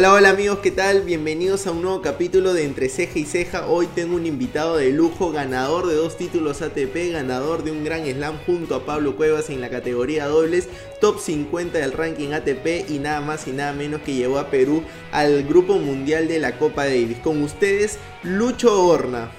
[0.00, 1.02] Hola, hola amigos, ¿qué tal?
[1.02, 3.66] Bienvenidos a un nuevo capítulo de Entre Ceja y Ceja.
[3.66, 8.06] Hoy tengo un invitado de lujo, ganador de dos títulos ATP, ganador de un gran
[8.06, 10.70] slam junto a Pablo Cuevas en la categoría dobles,
[11.02, 14.82] top 50 del ranking ATP y nada más y nada menos que llevó a Perú
[15.12, 17.18] al grupo mundial de la Copa Davis.
[17.18, 19.30] Con ustedes, Lucho Horna.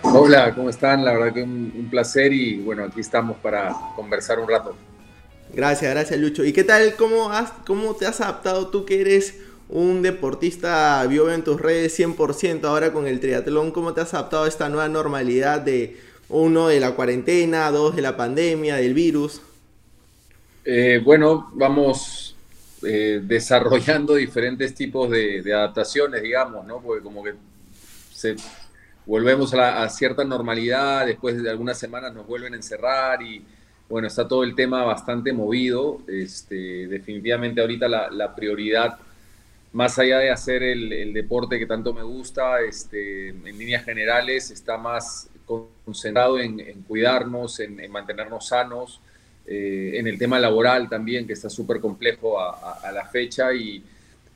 [0.00, 1.04] Hola, ¿cómo están?
[1.04, 4.74] La verdad que un, un placer y bueno, aquí estamos para conversar un rato.
[5.52, 6.42] Gracias, gracias Lucho.
[6.42, 6.94] ¿Y qué tal?
[6.96, 9.34] ¿Cómo, has, cómo te has adaptado tú que eres
[9.68, 14.44] un deportista, vio en tus redes 100% ahora con el triatlón, ¿cómo te has adaptado
[14.44, 15.96] a esta nueva normalidad de
[16.28, 19.40] uno de la cuarentena, dos de la pandemia, del virus?
[20.64, 22.36] Eh, bueno, vamos
[22.84, 26.80] eh, desarrollando diferentes tipos de, adaptaciones, digamos, ¿no?
[26.80, 27.34] Porque como que
[28.12, 28.36] se,
[29.04, 33.44] volvemos a, cierta normalidad, después de algunas semanas nos vuelven a encerrar y
[33.88, 36.00] bueno, está todo el tema bastante movido.
[36.08, 38.98] Este, definitivamente ahorita la prioridad
[39.72, 44.50] más allá de hacer el, el, deporte que tanto me gusta, este, en líneas generales
[44.50, 45.28] está más
[45.84, 49.00] concentrado en, en cuidarnos, en, en, mantenernos sanos,
[49.46, 53.52] eh, en el tema laboral también, que está súper complejo a, a, a, la fecha,
[53.52, 53.84] y,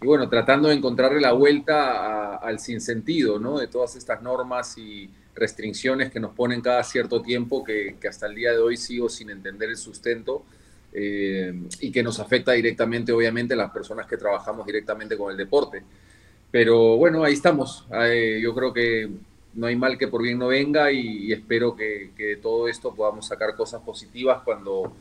[0.00, 3.58] y, bueno, tratando de encontrarle la vuelta al sinsentido, ¿no?
[3.58, 8.26] De todas estas normas y restricciones que nos ponen cada cierto tiempo, que, que hasta
[8.26, 10.44] el día de hoy sigo sin entender el sustento.
[10.92, 15.82] Eh, y que nos afecta directamente, obviamente, las personas que trabajamos directamente con el deporte.
[16.50, 17.86] Pero bueno, ahí estamos.
[17.92, 19.08] Eh, yo creo que
[19.54, 22.68] no hay mal que por bien no venga y, y espero que, que, de todo
[22.68, 24.92] esto podamos sacar cosas positivas cuando,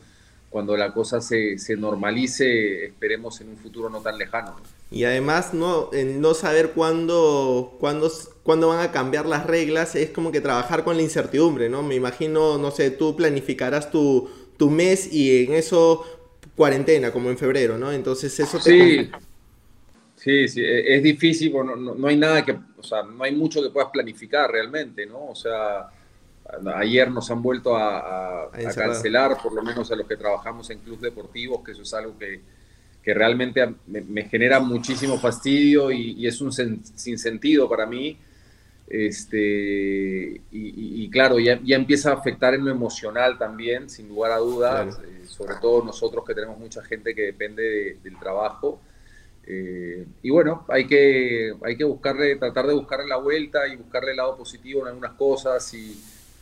[0.48, 4.56] cuando la cosa se, se, normalice, esperemos en un futuro no tan lejano.
[4.90, 8.10] Y además, no, el no saber cuándo, cuándo,
[8.42, 11.84] cuándo van a cambiar las reglas es como que trabajar con la incertidumbre, ¿no?
[11.84, 14.28] Me imagino, no sé, tú planificarás tu,
[14.60, 16.04] tu mes y en eso
[16.54, 17.90] cuarentena, como en febrero, ¿no?
[17.90, 18.70] Entonces eso te...
[18.70, 19.10] Sí,
[20.16, 23.62] sí, sí, es difícil, no, no, no, hay nada que, o sea, no hay mucho
[23.62, 25.28] que puedas planificar realmente, ¿no?
[25.28, 25.88] O sea,
[26.74, 30.68] ayer nos han vuelto a, a, a cancelar, por lo menos a los que trabajamos
[30.68, 32.42] en clubes deportivos, que eso es algo que,
[33.02, 38.18] que realmente me, me, genera muchísimo fastidio y, y es un sen, sinsentido para mí.
[38.90, 44.32] Este, y, y, claro, ya, ya, empieza a afectar en lo emocional también, sin lugar
[44.32, 45.08] a dudas, claro.
[45.08, 48.80] eh, sobre todo nosotros que tenemos mucha gente que depende de, del trabajo.
[49.46, 54.10] Eh, y bueno, hay que, hay que buscarle, tratar de buscarle la vuelta y buscarle
[54.10, 55.96] el lado positivo en algunas cosas y,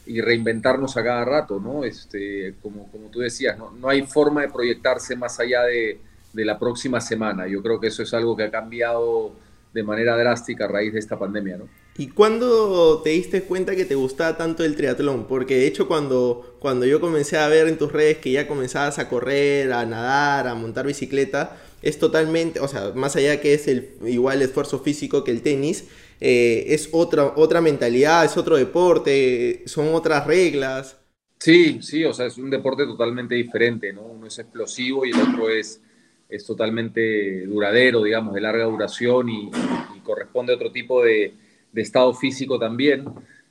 [0.07, 1.85] y reinventarnos a cada rato, ¿no?
[1.85, 3.73] Este, como, como tú decías, ¿no?
[3.73, 6.01] no hay forma de proyectarse más allá de,
[6.33, 7.47] de la próxima semana.
[7.47, 9.33] Yo creo que eso es algo que ha cambiado
[9.75, 11.69] de manera drástica a raíz de esta pandemia, ¿no?
[11.99, 15.27] ¿Y cuándo te diste cuenta que te gustaba tanto el triatlón?
[15.27, 19.01] Porque de hecho cuando, cuando yo comencé a ver en tus redes que ya comenzabas
[19.01, 23.67] a correr, a nadar, a montar bicicleta, es totalmente, o sea, más allá que es
[23.67, 25.89] el igual esfuerzo físico que el tenis,
[26.21, 30.99] eh, es otra, otra mentalidad, es otro deporte, son otras reglas.
[31.41, 34.03] Sí, sí, o sea, es un deporte totalmente diferente, ¿no?
[34.03, 35.81] Uno es explosivo y el otro es,
[36.29, 39.51] es totalmente duradero, digamos, de larga duración y,
[39.97, 43.05] y corresponde a otro tipo de de estado físico también.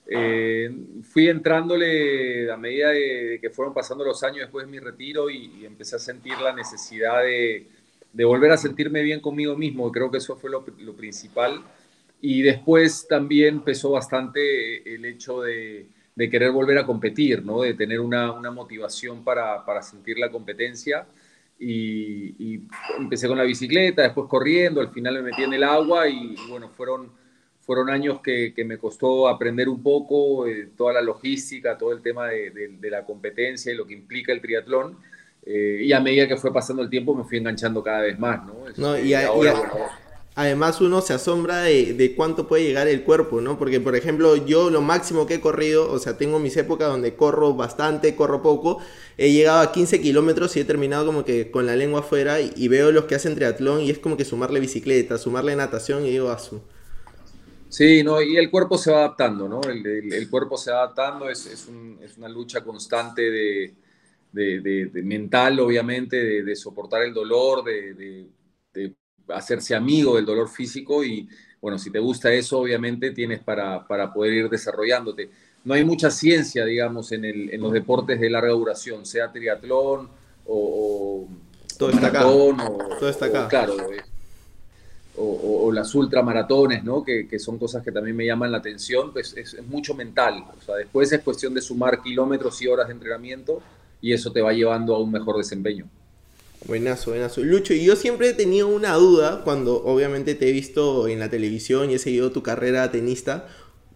[0.09, 0.71] Eh,
[1.03, 5.97] fui entrándole a medida que fueron pasando los años después de mi retiro y, empecé
[5.97, 7.67] a sentir la necesidad de,
[8.25, 9.91] volver a sentirme bien conmigo mismo.
[9.91, 10.63] Creo que eso fue lo,
[10.95, 11.61] principal.
[12.21, 17.61] Y después también pesó bastante el hecho de, querer volver a competir, ¿no?
[17.61, 21.05] de tener una, motivación para, sentir la competencia.
[21.59, 22.61] Y,
[22.97, 26.69] empecé con la bicicleta, después corriendo, al final me metí en el agua y bueno,
[26.69, 27.11] fueron
[27.67, 32.01] fueron años que, que, me costó aprender un poco eh, toda la logística, todo el
[32.01, 34.97] tema de, de, de, la competencia y lo que implica el triatlón.
[35.45, 38.45] Eh, y a medida que fue pasando el tiempo me fui enganchando cada vez más,
[38.45, 38.53] ¿no?
[38.77, 39.85] no y, a, ahora, y a, bueno,
[40.35, 43.57] además uno se asombra de, de, cuánto puede llegar el cuerpo, ¿no?
[43.57, 47.15] Porque, por ejemplo, yo lo máximo que he corrido, o sea, tengo mis épocas donde
[47.15, 48.81] corro bastante, corro poco,
[49.17, 52.53] he llegado a 15 kilómetros y he terminado como que con la lengua afuera y,
[52.55, 56.11] y, veo los que hacen triatlón y es como que sumarle bicicleta, sumarle natación y
[56.11, 56.61] digo, a su...
[57.69, 59.61] Sí, no, y el cuerpo se va adaptando, ¿no?
[59.61, 63.75] El, el, el cuerpo se va adaptando, es, es, un, es una lucha constante de,
[64.31, 68.27] de, de, de mental, obviamente, de, soportar el dolor, de,
[69.29, 71.27] hacerse amigo del dolor físico y,
[71.59, 75.29] bueno, si te gusta eso, obviamente tienes para, para poder ir desarrollándote.
[75.65, 80.09] No hay mucha ciencia, digamos, en, el, en los deportes de larga duración, sea triatlón
[80.45, 81.27] o, o
[81.77, 82.25] Todo está acá.
[82.25, 82.55] O,
[82.99, 83.45] Todo está acá.
[83.45, 83.75] O, claro,
[85.17, 87.03] o, las ultramaratones, ¿no?
[87.03, 90.45] Que, son cosas que también me llaman la atención, pues es, es, mucho mental.
[90.57, 93.61] O sea, después es cuestión de sumar kilómetros y horas de entrenamiento
[94.01, 95.87] y eso te va llevando a un mejor desempeño.
[96.65, 97.41] Buenazo, buenazo.
[97.43, 101.29] Lucho, y yo siempre he tenido una duda cuando obviamente te he visto en la
[101.29, 103.47] televisión y he seguido tu carrera tenista.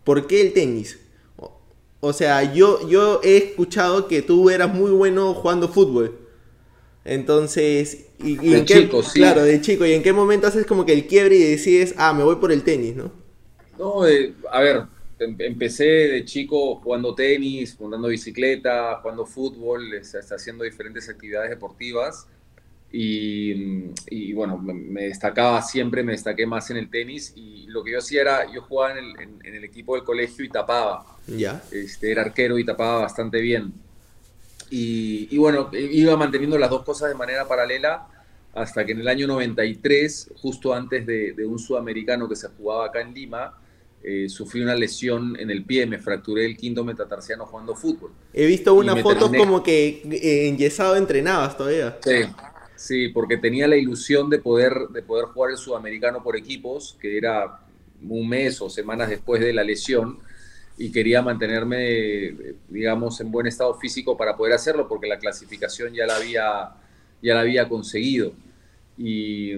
[0.04, 1.00] ¿Por qué el tenis?
[2.00, 6.21] O sea, yo, yo he escuchado que tú eras muy bueno jugando fútbol.
[7.04, 9.20] Entonces, y, de en chico, sí.
[9.20, 9.86] Claro, de chico.
[9.86, 12.52] ¿Y en qué momento haces como que el quiebre y decides, ah, me voy por
[12.52, 13.12] el tenis, no?
[13.80, 14.84] No, eh, a ver,
[15.20, 22.28] em, empecé de chico jugando tenis, montando bicicleta, jugando fútbol, hasta haciendo diferentes actividades deportivas.
[22.94, 27.94] Y, y, bueno, me destacaba siempre, me destaqué más en el tenis y lo que
[27.94, 31.06] yo hacía era, yo jugaba en el, en, en el equipo del colegio y tapaba.
[31.26, 31.64] Ya.
[31.72, 33.74] Este, era arquero y tapaba bastante bien.
[34.72, 38.08] Y, y, bueno, iba manteniendo las dos cosas de manera paralela
[38.54, 42.88] hasta que en el año 93, justo antes de, de un sudamericano que se jugaba
[42.88, 43.54] acá en Lima,
[44.04, 48.12] eh, sufrí una lesión en el pie, me fracturé el quinto metatarsiano jugando fútbol.
[48.34, 49.38] He visto una foto terminé...
[49.38, 52.00] como que eh, enyesado entrenabas todavía.
[52.04, 52.24] Sí,
[52.76, 57.16] sí, porque tenía la ilusión de poder, de poder jugar el sudamericano por equipos, que
[57.16, 57.60] era
[58.02, 60.18] un mes o semanas después de la lesión
[60.78, 62.36] y quería mantenerme,
[62.70, 66.72] digamos, en buen estado físico para poder hacerlo, porque la clasificación ya la había,
[67.22, 68.34] ya la había conseguido.
[68.98, 69.54] Y,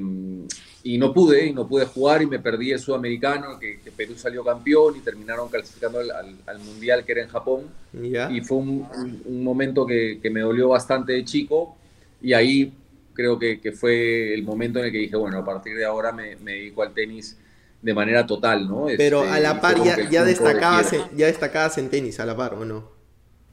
[0.84, 4.16] y no pude, y no pude jugar y me perdí el sudamericano, que, que Perú
[4.16, 7.64] salió campeón y terminaron clasificando al, al, al mundial que era en Japón.
[7.94, 8.32] Yeah.
[8.32, 11.76] Y fue un, un, un momento que, que, me dolió bastante de chico
[12.22, 12.74] y ahí
[13.14, 16.12] creo que, que, fue el momento en el que dije, bueno, a partir de ahora
[16.12, 17.38] me, me dedico al tenis
[17.84, 18.88] de manera total, ¿no?
[18.98, 22.36] Pero este, a la par ya, ya destacabas, en, ya destacabas en tenis, a la
[22.36, 22.92] par, ¿o no?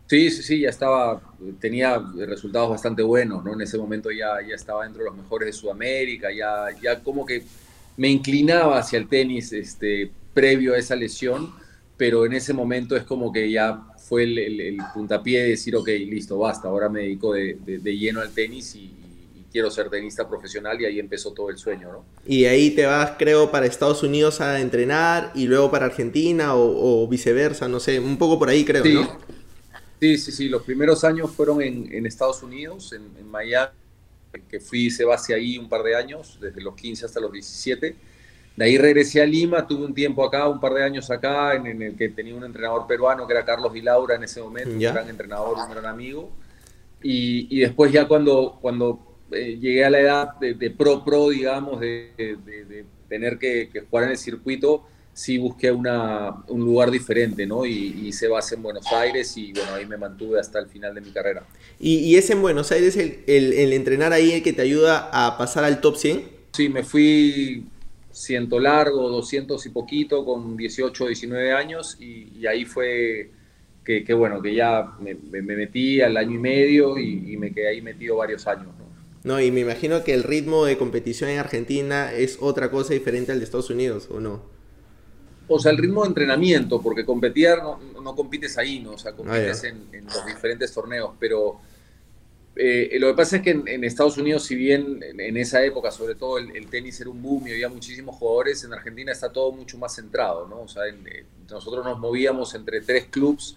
[0.06, 1.20] Sí, sí, sí, ya estaba,
[1.60, 3.54] tenía resultados bastante buenos, ¿no?
[3.54, 7.26] En ese momento ya, ya estaba dentro de los mejores de Sudamérica, ya, ya como
[7.26, 7.42] que
[7.96, 11.52] me inclinaba hacia el tenis este, previo a esa lesión,
[11.96, 15.74] pero en ese momento es como que ya fue el, el, el puntapié de decir,
[15.74, 18.94] ok, listo, basta, ahora me dedico de, de, de lleno al tenis y,
[19.50, 22.04] quiero ser tenista profesional y ahí empezó todo el sueño, ¿no?
[22.26, 27.04] Y ahí te vas, creo, para Estados Unidos a entrenar y luego para Argentina o,
[27.04, 28.94] o viceversa, no sé, un poco por ahí creo, sí.
[28.94, 29.18] ¿no?
[30.00, 33.70] Sí, sí, sí, los primeros años fueron en, en Estados Unidos, en, en, Miami,
[34.48, 37.96] que fui hice base ahí un par de años, desde los 15 hasta los 17.
[38.56, 41.66] De ahí regresé a Lima, tuve un tiempo acá, un par de años acá, en,
[41.66, 44.88] en el que tenía un entrenador peruano que era Carlos Vilaura en ese momento, ¿Ya?
[44.88, 46.30] un gran entrenador, un gran amigo.
[47.02, 51.30] Y, y después ya cuando, cuando eh, llegué a la edad de, de pro pro,
[51.30, 56.60] digamos, de, de, de tener que, que, jugar en el circuito, sí busqué una, un
[56.60, 57.66] lugar diferente, ¿no?
[57.66, 60.94] Y, y, hice base en Buenos Aires y bueno, ahí me mantuve hasta el final
[60.94, 61.44] de mi carrera.
[61.78, 65.10] ¿Y, y es en Buenos Aires el, el, el, entrenar ahí el que te ayuda
[65.12, 66.22] a pasar al top 100?
[66.52, 67.64] Sí, me fui
[68.12, 73.30] ciento largo, 200 y poquito, con 18, 19 años y, y ahí fue...
[73.82, 77.50] Que, que, bueno, que ya me, me, metí al año y medio y, y me
[77.50, 78.68] quedé ahí metido varios años.
[79.24, 79.40] ¿No?
[79.40, 83.38] Y me imagino que el ritmo de competición en Argentina es otra cosa diferente al
[83.38, 84.42] de Estados Unidos, ¿o no?
[85.48, 88.92] O sea, el ritmo de entrenamiento, porque competir no, no compites ahí, ¿no?
[88.92, 91.58] O sea, compites ah, en, en, los diferentes torneos, pero
[92.54, 95.90] eh, lo que pasa es que en, en, Estados Unidos, si bien en esa época,
[95.90, 99.32] sobre todo, el, el, tenis era un boom y había muchísimos jugadores, en Argentina está
[99.32, 100.60] todo mucho más centrado, ¿no?
[100.60, 103.56] O sea, en, eh, nosotros nos movíamos entre tres clubes,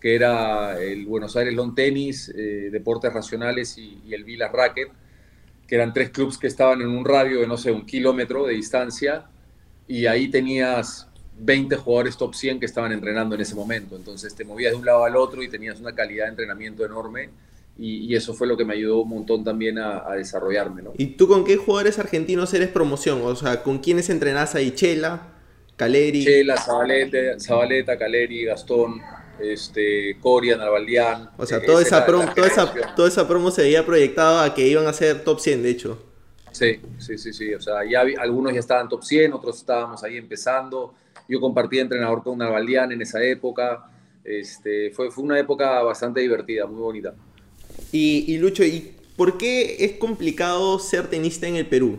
[0.00, 4.88] que era el Buenos Aires Lawn Tennis, eh, Deportes Racionales y, y el Vila Racket,
[5.66, 8.54] que eran tres clubes que estaban en un radio de, no sé, un kilómetro de
[8.54, 9.24] distancia,
[9.86, 13.96] y ahí tenías 20 jugadores top 100 que estaban entrenando en ese momento.
[13.96, 17.30] Entonces te movías de un lado al otro y tenías una calidad de entrenamiento enorme,
[17.76, 20.82] y, y eso fue lo que me ayudó un montón también a, a, desarrollarme.
[20.82, 20.92] ¿no?
[20.96, 23.20] ¿Y tú con qué jugadores argentinos eres promoción?
[23.22, 24.70] O sea, ¿con quiénes entrenás ahí?
[24.70, 25.34] Chela,
[25.76, 26.24] Caleri.
[26.24, 29.00] Chela, Zabaleta, Zabaleta Caleri, Gastón
[29.38, 31.30] este, Coria, Narvaldián.
[31.36, 34.66] O sea, toda esa, promo, toda, esa, toda esa promo se había proyectado a que
[34.66, 36.02] iban a ser top 100, de hecho.
[36.52, 37.52] Sí, sí, sí, sí.
[37.54, 40.94] O sea, ya algunos ya estaban top 100, otros estábamos ahí empezando.
[41.28, 43.90] Yo compartí entrenador con Narvaldián en esa época.
[44.22, 47.14] Este, fue, fue una época bastante divertida, muy bonita.
[47.90, 51.98] Y, y Lucho, ¿y por qué es complicado ser tenista en el Perú?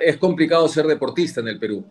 [0.00, 1.84] Es complicado ser deportista en el Perú.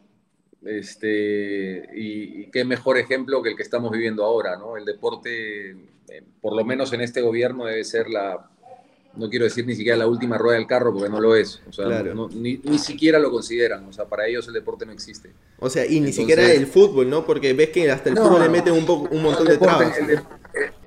[0.65, 4.77] Este, y, y, qué mejor ejemplo que el que estamos viviendo ahora, ¿no?
[4.77, 8.50] El deporte, eh, por lo menos en este gobierno, debe ser la,
[9.15, 11.62] no quiero decir ni siquiera la última rueda del carro, porque no lo es.
[11.67, 12.15] O sea, claro.
[12.15, 13.86] no, ni, ni, siquiera lo consideran.
[13.86, 15.32] O sea, para ellos el deporte no existe.
[15.60, 17.25] O sea, y ni Entonces, siquiera el fútbol, ¿no?
[17.25, 19.98] Porque ves que hasta el no, fútbol le meten un, poco, un montón de trabas.
[20.00, 20.20] El, el,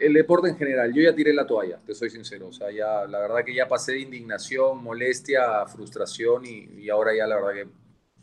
[0.00, 2.48] el, deporte en general, yo ya tiré la toalla, te soy sincero.
[2.48, 7.14] O sea, ya, la verdad que ya pasé de indignación, molestia, frustración y, y ahora
[7.14, 7.68] ya la verdad que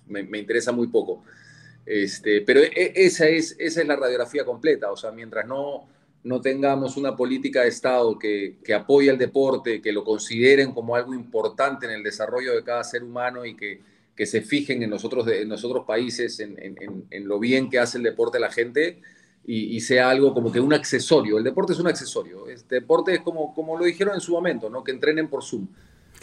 [0.08, 1.24] me, me interesa muy poco.
[1.86, 5.88] Este, pero esa es, esa es la radiografía completa, o sea, mientras no,
[6.24, 10.96] no tengamos una política de Estado que, que apoye el deporte, que lo consideren como
[10.96, 13.82] algo importante en el desarrollo de cada ser humano y que,
[14.16, 18.04] que se fijen en nosotros, en nosotros países, en, en, lo bien que hace el
[18.04, 19.02] deporte la gente
[19.46, 21.38] y, y, sea algo como que un accesorio.
[21.38, 22.48] El deporte es un accesorio.
[22.48, 24.84] Este deporte es como, como lo dijeron en su momento, ¿no?
[24.84, 25.68] que entrenen por Zoom.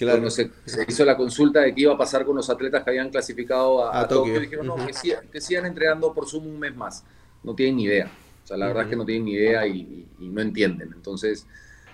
[0.04, 0.18] Claro.
[0.18, 2.90] Cuando se, se, hizo la consulta de qué iba a pasar con los atletas que
[2.90, 4.86] habían clasificado a, a, a Tokio, Tokio, dijeron, no, uh -huh.
[4.86, 7.04] que, sigan, que sigan entrenando por Zoom un mes más.
[7.42, 8.10] No tienen ni idea
[8.50, 10.90] sea, la verdad es que no tienen ni idea y, y, y no entienden.
[10.94, 11.46] Entonces,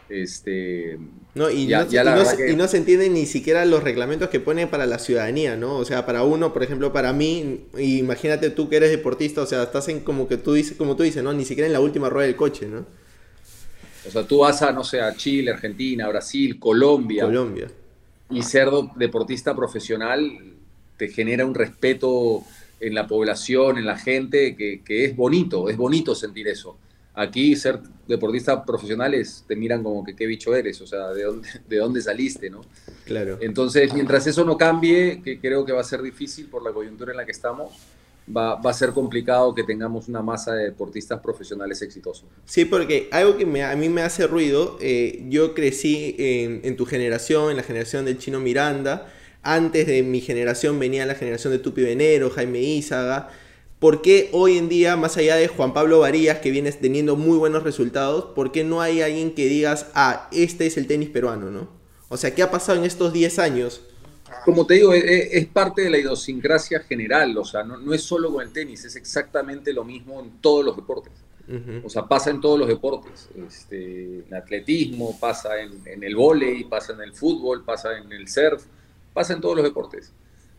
[0.08, 0.98] este...
[1.34, 2.50] No, y, ya, no, ya y, no se, que...
[2.50, 5.76] y, no, se entienden ni siquiera los reglamentos que pone para la ciudadanía, ¿no?
[5.76, 9.64] O sea, para uno, por ejemplo, para mí, imagínate tú que eres deportista, o sea,
[9.64, 11.32] estás en como que tú dices, como tú dices, ¿no?
[11.34, 12.86] Ni siquiera en la última rueda del coche, ¿no?
[14.06, 17.24] O sea, tú vas a, no sé, a Chile, Argentina, Brasil, Colombia.
[17.24, 17.66] Colombia.
[18.30, 20.54] Y ser deportista profesional
[20.96, 22.42] te genera un respeto
[22.80, 26.76] en la población, en la gente, que, que, es bonito, es bonito sentir eso.
[27.14, 31.48] Aquí ser deportista profesionales te miran como que qué bicho eres, o sea, de dónde,
[31.68, 32.62] de dónde saliste, ¿no?
[33.04, 33.38] Claro.
[33.40, 37.12] Entonces, mientras eso no cambie, que creo que va a ser difícil por la coyuntura
[37.12, 37.72] en la que estamos,
[38.34, 42.24] va, va a ser complicado que tengamos una masa de deportistas profesionales exitosos.
[42.44, 46.86] Sí, porque algo que me, a mí me hace ruido, eh, yo crecí en, tu
[46.86, 51.60] generación, en la generación del chino Miranda, antes de mi generación venía la generación de
[51.60, 53.28] Tupi Venero, Jaime Izaga.
[53.78, 57.36] ¿Por qué hoy en día, más allá de Juan Pablo Varías, que viene teniendo muy
[57.36, 61.50] buenos resultados, por qué no hay alguien que digas, ah, este es el tenis peruano,
[61.50, 61.68] ¿no?
[62.08, 63.82] O sea, ¿qué ha pasado en estos 10 años?
[64.44, 68.02] Como te digo, es, es, parte de la idiosincrasia general, o sea, no, no, es
[68.02, 71.12] solo con el tenis, es exactamente lo mismo en todos los deportes.
[71.48, 71.82] Uh -huh.
[71.84, 73.28] O sea, pasa en todos los deportes.
[73.46, 78.28] Este, en atletismo, pasa en, en el vóley, pasa en el fútbol, pasa en el
[78.28, 78.64] surf
[79.16, 80.12] pasa en todos los deportes.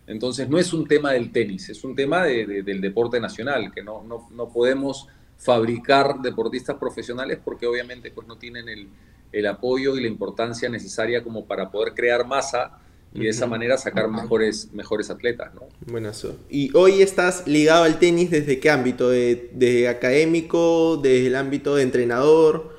[0.07, 3.71] Entonces no es un tema del tenis, es un tema de, de, del deporte nacional,
[3.71, 5.07] que no, no, no, podemos
[5.37, 8.87] fabricar deportistas profesionales porque obviamente pues, no tienen el,
[9.31, 12.79] el, apoyo y la importancia necesaria como para poder crear masa
[13.13, 15.53] y de esa manera sacar mejores, mejores atletas.
[15.55, 15.61] ¿no?
[15.85, 16.37] Buenazo.
[16.49, 19.09] ¿Y hoy estás ligado al tenis desde qué ámbito?
[19.09, 20.97] ¿De, ¿Desde académico?
[20.97, 22.75] ¿Desde el ámbito de entrenador?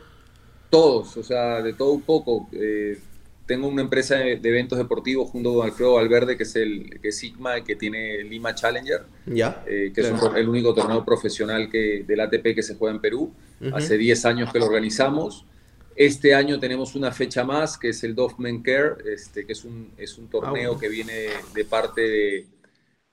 [0.70, 2.48] Todos, o sea, de todo un poco.
[2.52, 2.98] Eh,
[3.46, 7.08] tengo una empresa de, de, eventos deportivos junto con Alfredo Valverde, que es el que
[7.08, 9.64] es Sigma, que tiene Lima Challenger, ¿Ya?
[9.66, 10.16] Eh, que claro.
[10.16, 13.32] es un, el único torneo profesional que, del ATP que se juega en Perú.
[13.60, 13.76] Uh -huh.
[13.76, 15.46] Hace 10 años que lo organizamos.
[15.98, 19.90] Este año tenemos una fecha más, que es el Doffman Care, este, que es un,
[19.98, 20.78] es un torneo ah, bueno.
[20.78, 22.46] que viene de parte de,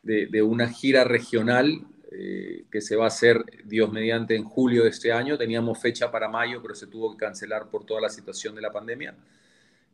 [0.04, 4.84] de, de una gira regional eh, que se va a hacer, Dios mediante, en julio
[4.84, 5.36] de este año.
[5.36, 8.72] Teníamos fecha para mayo, pero se tuvo que cancelar por toda la situación de la
[8.72, 9.16] pandemia.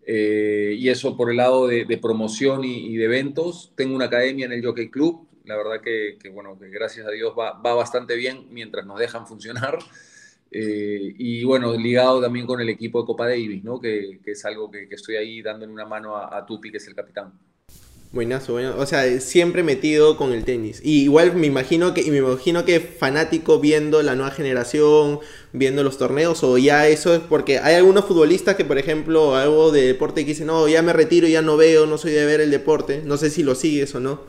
[0.05, 3.71] Eh, y eso por el lado de, de promoción y, y, de eventos.
[3.75, 7.11] Tengo una academia en el Jockey Club, la verdad que, que bueno, que gracias a
[7.11, 9.79] Dios va, va, bastante bien mientras nos dejan funcionar.
[10.51, 13.79] Eh, y bueno, ligado también con el equipo de Copa Davis, ¿no?
[13.79, 16.77] que, que es algo que, que, estoy ahí dándole una mano a, a Tupi, que
[16.77, 17.33] es el capitán.
[18.13, 18.75] Buenazo, bueno.
[18.77, 20.81] O sea, siempre metido con el tenis.
[20.83, 25.21] Y igual me imagino que, y me imagino que fanático viendo la nueva generación,
[25.53, 29.71] viendo los torneos, o ya eso es porque hay algunos futbolistas que, por ejemplo, algo
[29.71, 32.41] de deporte que dicen, no, ya me retiro, ya no veo, no soy de ver
[32.41, 33.01] el deporte.
[33.05, 34.19] No sé si lo sigues o no.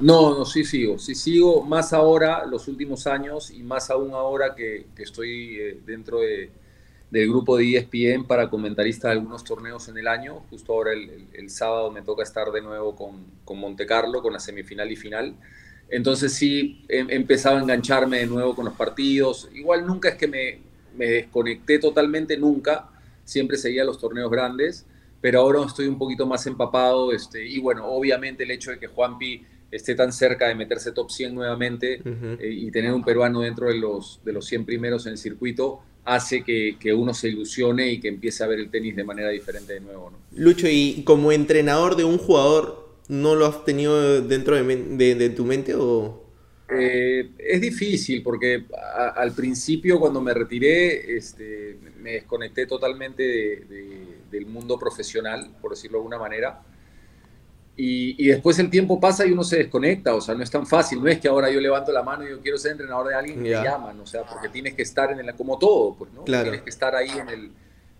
[0.00, 0.98] No, no, sí sigo.
[0.98, 6.20] Sí sigo más ahora, los últimos años, y más aún ahora que, estoy eh, dentro
[6.20, 6.50] de
[7.10, 10.44] del grupo de ESPN para comentarista de algunos torneos en el año.
[10.48, 14.38] Justo ahora el sábado me toca estar de nuevo con, con, Monte Carlo, con la
[14.38, 15.34] semifinal y final.
[15.88, 19.48] Entonces sí, he, he, empezado a engancharme de nuevo con los partidos.
[19.52, 20.60] Igual nunca es que me,
[20.96, 22.88] me desconecté totalmente, nunca.
[23.24, 24.86] Siempre seguía los torneos grandes,
[25.20, 27.12] pero ahora estoy un poquito más empapado.
[27.12, 31.10] Este, y bueno, obviamente el hecho de que Juanpi esté tan cerca de meterse top
[31.10, 32.40] 100 nuevamente uh -huh.
[32.40, 35.80] eh, y tener un peruano dentro de los, de los 100 primeros en el circuito,
[36.04, 39.28] hace que, que, uno se ilusione y que empiece a ver el tenis de manera
[39.28, 40.10] diferente de nuevo.
[40.10, 40.18] ¿no?
[40.34, 45.30] Lucho, y como entrenador de un jugador, ¿no lo has tenido dentro de, de, de
[45.30, 46.26] tu mente o...?
[46.72, 53.56] Eh, es difícil porque a, al principio cuando me retiré este, me desconecté totalmente de,
[53.68, 56.62] de, del mundo profesional, por decirlo de alguna manera.
[57.82, 60.66] Y, y, después el tiempo pasa y uno se desconecta, o sea, no es tan
[60.66, 63.14] fácil, no es que ahora yo levanto la mano y yo quiero ser entrenador de
[63.14, 63.62] alguien que yeah.
[63.62, 66.24] me llaman, o sea, porque tienes que estar en el, como todo, pues, ¿no?
[66.24, 66.42] Claro.
[66.42, 67.50] Tienes que estar ahí en el,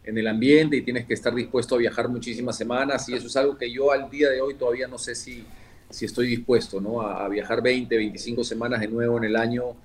[0.04, 3.36] en el ambiente y tienes que estar dispuesto a viajar muchísimas semanas y eso es
[3.38, 5.46] algo que yo al día de hoy todavía no sé si,
[5.88, 7.00] si estoy dispuesto, ¿no?
[7.00, 9.76] A, a viajar 20, 25 semanas de nuevo en el año,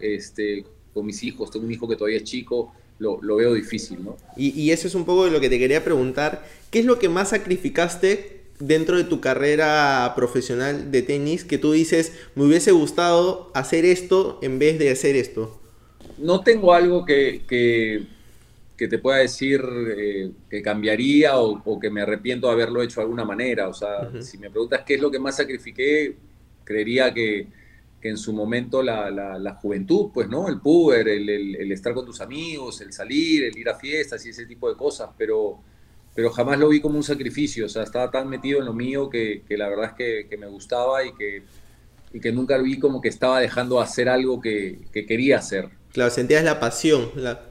[0.00, 4.02] este, con mis hijos, tengo un hijo que todavía es chico, lo, lo veo difícil,
[4.02, 4.16] ¿no?
[4.36, 6.98] Y, y eso es un poco de lo que te quería preguntar, ¿qué es lo
[6.98, 12.72] que más sacrificaste dentro de tu carrera profesional de tenis que tú dices, me hubiese
[12.72, 15.60] gustado hacer esto en vez de hacer esto?
[16.18, 18.06] No tengo algo que, que,
[18.76, 19.60] que te pueda decir
[19.96, 23.68] eh, que cambiaría o, que me arrepiento de haberlo hecho de alguna manera.
[23.68, 26.16] O sea, si me preguntas qué es lo que más sacrifiqué,
[26.64, 27.46] creería que,
[28.00, 30.48] que en su momento la, la, juventud, pues, ¿no?
[30.48, 34.30] El puber, el, el, estar con tus amigos, el salir, el ir a fiestas y
[34.30, 35.60] ese tipo de cosas, pero,
[36.14, 37.66] pero jamás lo vi como un sacrificio.
[37.66, 40.36] O sea, estaba tan metido en lo mío que, que la verdad es que, que,
[40.36, 41.42] me gustaba y que,
[42.12, 45.68] y que nunca vi como que estaba dejando hacer algo que, quería hacer.
[45.92, 47.50] Claro, sentías la pasión, la,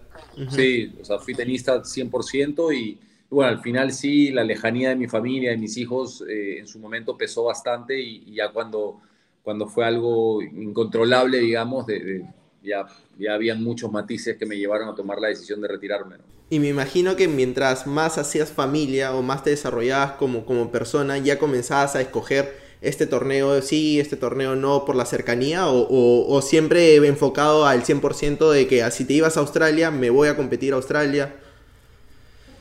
[0.49, 2.97] Sí, o sea, fui tenista 100% y,
[3.29, 6.79] bueno, al final sí, la lejanía de mi familia, de mis hijos, eh, en su
[6.79, 8.99] momento pesó bastante y, ya cuando,
[9.43, 12.25] cuando fue algo incontrolable, digamos, de,
[12.63, 12.85] ya,
[13.19, 16.15] ya habían muchos matices que me llevaron a tomar la decisión de retirarme.
[16.49, 21.17] Y me imagino que mientras más hacías familia o más te desarrollabas como, como persona,
[21.17, 26.95] ya comenzabas a escoger este torneo sí, este torneo no por la cercanía o, siempre
[26.95, 30.75] enfocado al 100% de que si te ibas a Australia, me voy a competir a
[30.75, 31.33] Australia?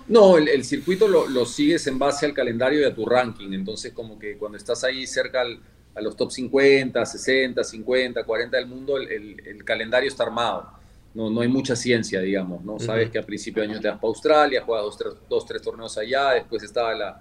[0.08, 4.18] No, el, circuito lo, sigues en base al calendario y a tu ranking, entonces como
[4.18, 5.42] que cuando estás ahí cerca
[5.94, 10.70] a los top 50, 60, 50, 40 del mundo, el, calendario está armado.
[11.14, 12.78] No, no hay mucha ciencia, digamos, ¿no?
[12.78, 15.62] Sabes que a principio de año te vas para Australia, juegas dos tres, dos, tres
[15.62, 17.21] torneos allá, después estaba la,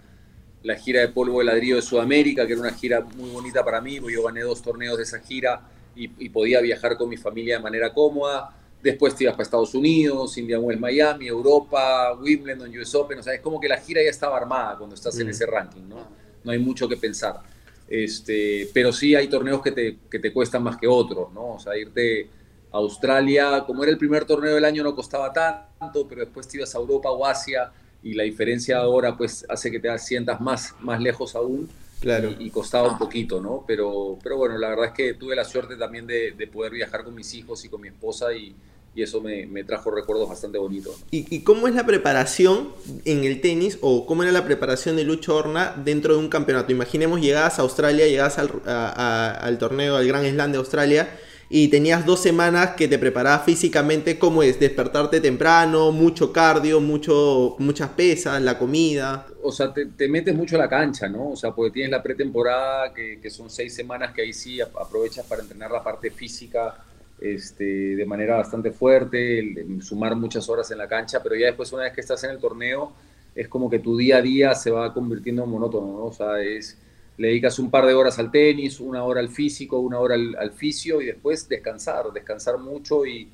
[0.64, 3.82] la gira de polvo de ladrillo de Sudamérica, que era una gira muy bonita para
[3.82, 5.62] mí, porque yo gané dos torneos de esa gira
[5.96, 8.56] y, podía viajar con mi familia de manera cómoda.
[8.82, 13.20] Después te ibas para Estados Unidos, Indian Wells, Miami, Europa, Wimbledon, US Open.
[13.20, 15.32] O sea, es como que la gira ya estaba armada cuando estás en mm.
[15.32, 16.08] ese ranking, ¿no?
[16.44, 17.42] No hay mucho que pensar.
[17.88, 21.56] Este, pero sí hay torneos que te, que te cuestan más que otros, ¿no?
[21.56, 22.30] O sea, irte
[22.72, 26.74] Australia, como era el primer torneo del año, no costaba tanto, pero después te ibas
[26.74, 27.72] a Europa o Asia
[28.04, 32.34] y la diferencia ahora pues hace que te sientas más, más lejos aún claro.
[32.40, 33.64] y, costaba un poquito, ¿no?
[33.68, 37.14] Pero, pero bueno, la verdad es que tuve la suerte también de, poder viajar con
[37.14, 38.56] mis hijos y con mi esposa y,
[38.94, 40.98] eso me, trajo recuerdos bastante bonitos.
[41.12, 42.74] ¿Y, cómo es la preparación
[43.06, 46.74] en el tenis o cómo era la preparación de Lucho Horna dentro de un campeonato?
[46.74, 51.10] Imaginemos llegabas a Australia, llegabas al, al torneo, al Gran Slam de Australia
[51.54, 54.58] y tenías dos semanas que te preparabas físicamente, ¿cómo es?
[54.58, 59.28] Despertarte temprano, mucho cardio, mucho, muchas pesas, la comida.
[59.44, 61.32] O sea, te, metes mucho a la cancha, ¿no?
[61.32, 65.26] O sea, porque tienes la pretemporada, que, que son seis semanas que ahí sí aprovechas
[65.26, 66.86] para entrenar la parte física
[67.20, 71.84] este, de manera bastante fuerte, sumar muchas horas en la cancha, pero ya después una
[71.84, 72.94] vez que estás en el torneo,
[73.36, 76.06] es como que tu día a día se va convirtiendo en monótono, ¿no?
[76.06, 76.78] O sea, es
[77.18, 80.36] le dedicas un par de horas al tenis, una hora al físico, una hora al,
[80.36, 83.30] al fisio y después descansar, descansar mucho y,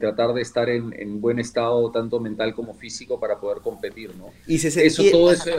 [0.00, 4.32] tratar de estar en, buen estado tanto mental como físico para poder competir, ¿no?
[4.44, 5.50] Y eso, todo eso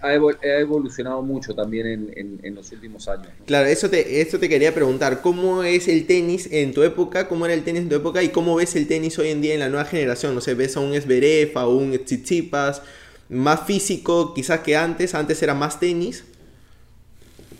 [0.00, 3.26] ha, evolucionado mucho también en, los últimos años.
[3.46, 7.26] Claro, eso te, eso te quería preguntar, ¿cómo es el tenis en tu época?
[7.26, 8.22] ¿Cómo era el tenis en tu época?
[8.22, 10.36] ¿Y cómo ves el tenis hoy en día en la nueva generación?
[10.36, 12.80] No sé, ¿ves a un Esberef, a un Tsitsipas,
[13.28, 15.16] más físico quizás que antes?
[15.16, 16.22] Antes era más tenis.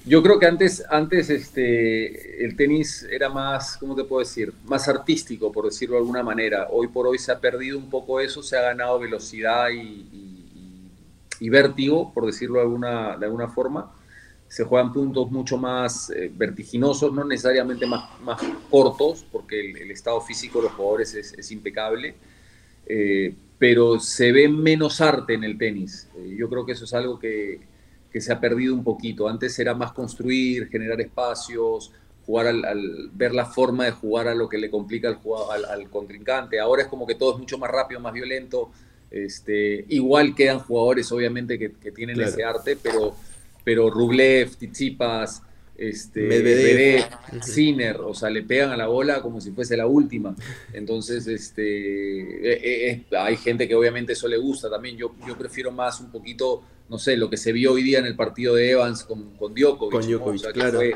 [0.06, 4.52] Yo creo que antes, antes este, el tenis era más, ¿cómo te puedo decir?
[4.66, 6.68] Más artístico, por decirlo de alguna manera.
[6.70, 12.12] Hoy por hoy se ha perdido un poco eso, se ha ganado velocidad y, vértigo,
[12.12, 13.94] por decirlo de alguna, de alguna forma.
[14.46, 20.20] Se juegan puntos mucho más eh, vertiginosos, no necesariamente más, más cortos, porque el, estado
[20.20, 22.14] físico de los jugadores es, impecable.
[22.86, 26.08] Eh, pero se ve menos arte en el tenis.
[26.18, 27.60] Eh, yo creo que eso es algo que,
[28.14, 29.28] que se ha perdido un poquito.
[29.28, 31.90] Antes era más construir, generar espacios,
[32.24, 35.18] jugar al, ver la forma de jugar a lo que le complica
[35.50, 36.60] al, al, contrincante.
[36.60, 38.70] Ahora es como que todo es mucho más rápido, más violento.
[39.10, 43.16] Este, igual quedan jugadores, obviamente, que, tienen ese arte, pero,
[43.64, 45.42] pero Rublev, Tsitsipas,
[45.76, 47.04] este, Medvedev,
[47.42, 50.34] Sinner, o sea, le pegan a la bola como si fuese la última.
[50.72, 54.96] Entonces, este, e, e, hay gente que obviamente eso le gusta también.
[54.96, 58.06] Yo, yo prefiero más un poquito no sé, lo que se vio hoy día en
[58.06, 59.92] el partido de Evans con, con Djokovic.
[59.92, 60.78] Con Djokovic, claro.
[60.78, 60.94] Fue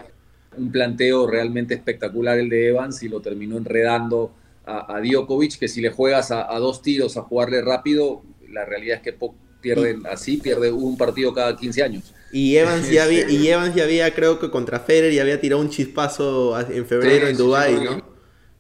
[0.57, 4.33] un planteo realmente espectacular el de Evans y lo terminó enredando
[4.67, 8.97] a, a Djokovic, que si le juegas a, dos tiros a jugarle rápido, la realidad
[8.99, 9.17] es que
[9.61, 12.15] pierden así, pierde un partido cada 15 años.
[12.33, 15.61] Y Evans, ya había, y Evans ya había, creo que contra Federer, ya había tirado
[15.61, 18.03] un chispazo en febrero en Dubái, ¿no?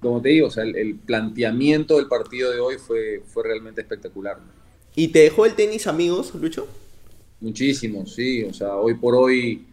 [0.01, 4.39] Como te digo, o sea, el, planteamiento del partido de hoy fue, fue realmente espectacular.
[4.95, 6.69] ¿Y te dejó el tenis amigos, Lucho?
[7.41, 8.45] Muchísimo, sí.
[8.45, 9.67] O sea, hoy por hoy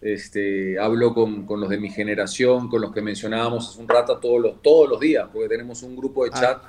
[0.00, 4.40] este, hablo con, los de mi generación, con los que mencionábamos hace un rato todos
[4.40, 6.40] los, todos los días, porque tenemos un grupo de ah.
[6.40, 6.62] chat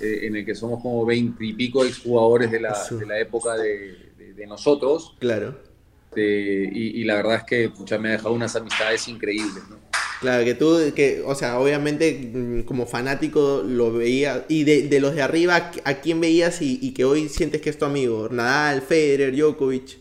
[0.00, 3.56] eh, en el que somos como veinte y pico exjugadores de la, de la época
[3.56, 4.08] de,
[4.48, 5.14] nosotros.
[5.18, 5.54] Claro.
[6.16, 9.62] Y, la verdad es que me ha dejado unas amistades increíbles.
[10.20, 14.44] Claro, que tú, que, o sea, obviamente mm, como fanático lo veía.
[14.48, 17.86] Y de, los de arriba, ¿a quién veías y, que hoy sientes que es tu
[17.86, 18.28] amigo?
[18.30, 19.98] Nadal, Federer, Djokovic.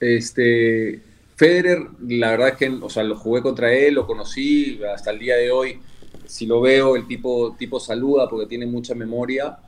[0.00, 1.00] Este,
[1.36, 5.18] Federer, la verdad es que, o sea, lo jugué contra él, lo conocí hasta el
[5.18, 5.80] día de hoy.
[6.26, 9.58] Si lo veo, el tipo, tipo saluda porque tiene mucha memoria.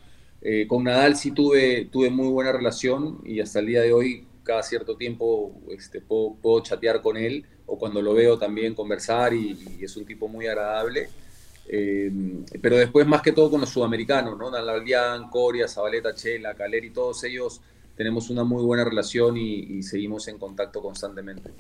[0.41, 4.25] Eh, con Nadal sí tuve, tuve muy buena relación y hasta el día de hoy,
[4.49, 9.79] cada cierto tiempo, este, puedo chatear con él o cuando lo veo también conversar y,
[9.79, 11.11] es un tipo muy agradable.
[11.69, 12.11] Eh,
[12.63, 14.51] pero después más que todo con los sudamericanos, ¿no?
[14.51, 17.61] Naldian, Coria, Zabaleta, Chela, Caleri, todos ellos
[17.95, 21.51] tenemos una muy buena relación y, seguimos en contacto constantemente.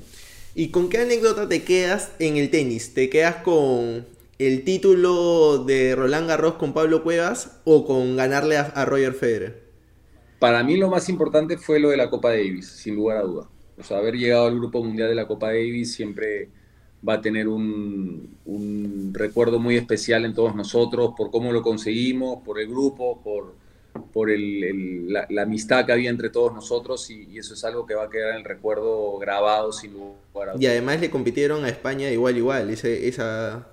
[0.54, 2.94] ¿Y con qué anécdota te quedas en el tenis?
[2.94, 4.06] ¿Te quedas con
[4.38, 9.67] el título de Roland Garros con Pablo Cuevas o con ganarle a Roger Federer?
[10.38, 13.48] Para mí lo más importante fue lo de la Copa Davis, sin lugar a duda.
[13.78, 16.48] O sea, haber llegado al Grupo Mundial de la Copa Davis siempre
[17.06, 18.36] va a tener un,
[19.12, 23.54] recuerdo muy especial en todos nosotros por cómo lo conseguimos, por el grupo, por,
[24.12, 28.10] por la, amistad que había entre todos nosotros y, eso es algo que va a
[28.10, 32.36] quedar en el recuerdo grabado sin lugar a Y además le compitieron a España igual
[32.36, 33.68] igual, esa...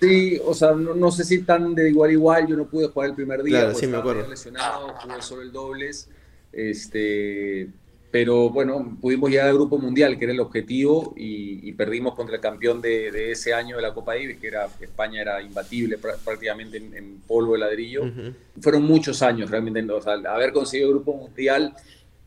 [0.00, 3.14] Sí, o sea, no, sé si tan de igual igual, yo no pude jugar el
[3.14, 4.28] primer día, claro, sí, me acuerdo.
[4.28, 6.08] lesionado, jugué solo el dobles,
[6.52, 7.68] este,
[8.10, 12.40] pero bueno, pudimos llegar al Grupo Mundial, que era el objetivo, y, perdimos contra el
[12.40, 17.20] campeón de, ese año de la Copa Davis, que era España era imbatible prácticamente en,
[17.26, 18.02] polvo de ladrillo.
[18.60, 21.74] Fueron muchos años realmente, o sea, haber conseguido el Grupo Mundial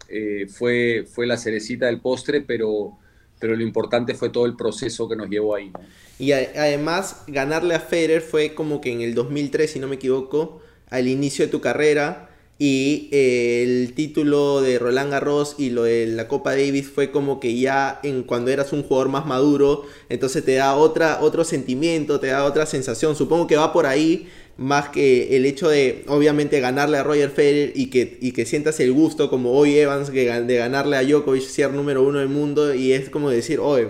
[0.08, 2.98] eh, fue, fue la cerecita del postre, pero,
[3.40, 5.72] pero lo importante fue todo el proceso que nos llevó ahí.
[6.20, 10.62] Y además, ganarle a Federer fue como que en el 2003, si no me equivoco,
[10.90, 12.30] al inicio de tu carrera,
[12.62, 17.40] y eh, el título de Roland Garros y lo de la Copa Davis fue como
[17.40, 22.20] que ya en cuando eras un jugador más maduro, entonces te da otra, otro sentimiento,
[22.20, 23.16] te da otra sensación.
[23.16, 24.28] Supongo que va por ahí
[24.60, 28.82] más que el hecho de obviamente ganarle a Roger Federer y que, y que sientas
[28.82, 32.92] el gusto como hoy Evans de ganarle a Djokovic, ser número uno del mundo y
[32.92, 33.88] es como decir, oye,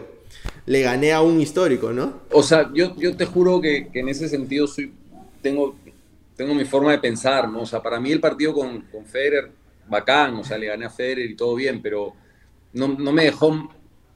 [0.68, 2.22] le gané a un histórico, ¿no?
[2.32, 4.94] O sea, yo, yo te juro que, en ese sentido soy,
[5.42, 5.76] tengo
[6.36, 7.64] tengo mi forma de pensar, ¿no?
[7.64, 9.52] O sea, para mí el partido con, con Federer,
[9.90, 12.14] bacán, o sea, le gané a Federer y todo bien, pero
[12.74, 13.70] no, no me dejó,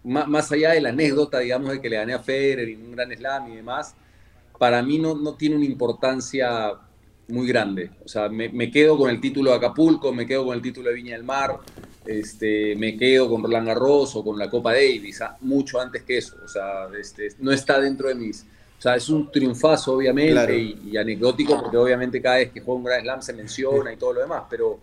[0.04, 2.92] más, más, allá de la anécdota, digamos, de que le gané a Federer y un
[2.92, 3.96] gran slam y demás,
[4.58, 6.74] para mí no, no tiene una importancia
[7.28, 7.92] muy grande.
[8.04, 10.90] O sea, me, me, quedo con el título de Acapulco, me quedo con el título
[10.90, 11.60] de Viña del Mar,
[12.06, 16.18] este, me quedo con Roland Garros o con la Copa Davis, ah, mucho antes que
[16.18, 16.38] eso.
[16.44, 18.46] O sea, este, no está dentro de mis
[18.78, 22.84] o sea, es un triunfazo, obviamente, y, anecdótico, porque obviamente cada vez que juega un
[22.84, 24.82] Grand Slam se menciona y todo lo demás, pero,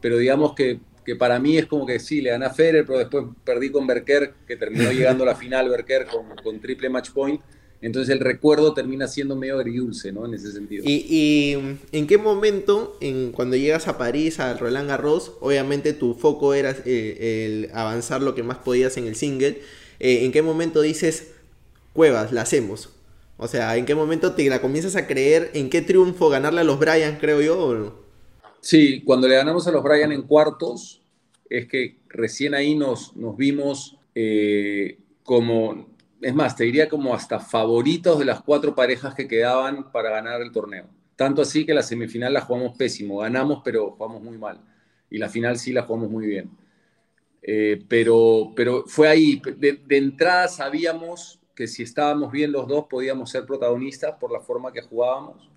[0.00, 3.00] pero digamos que, que para mí es como que sí, le gané a Federer, pero
[3.00, 7.10] después perdí con Berker, que terminó llegando a la final Berker con, con triple match
[7.10, 7.38] point.
[7.80, 10.24] Entonces el recuerdo termina siendo medio agridulce, ¿no?
[10.24, 10.84] En ese sentido.
[10.86, 16.14] ¿Y, y en qué momento, en, cuando llegas a París, a Roland Garros, obviamente tu
[16.14, 19.60] foco era eh, el avanzar lo que más podías en el single,
[20.00, 21.32] eh, ¿en qué momento dices,
[21.92, 22.90] Cuevas, la hacemos?
[23.36, 25.50] O sea, ¿en qué momento te la comienzas a creer?
[25.54, 28.04] ¿En qué triunfo ganarle a los Bryan, creo yo?
[28.60, 31.02] Sí, cuando le ganamos a los Bryan en cuartos,
[31.50, 35.88] es que recién ahí nos, nos vimos eh, como,
[36.24, 40.40] es más, te diría como hasta favoritos de las cuatro parejas que quedaban para ganar
[40.40, 40.86] el torneo.
[41.16, 44.58] Tanto así que la semifinal la jugamos pésimo, ganamos pero jugamos muy mal.
[45.10, 46.50] Y la final sí la jugamos muy bien.
[47.42, 52.86] Eh, pero, pero fue ahí, de, de entrada sabíamos que si estábamos bien los dos
[52.88, 55.50] podíamos ser protagonistas por la forma que jugábamos.